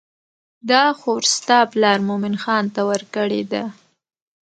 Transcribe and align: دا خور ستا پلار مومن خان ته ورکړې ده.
دا 0.69 0.83
خور 0.99 1.21
ستا 1.35 1.59
پلار 1.71 1.99
مومن 2.07 2.35
خان 2.43 2.65
ته 2.73 2.81
ورکړې 2.89 3.41
ده. 3.51 3.63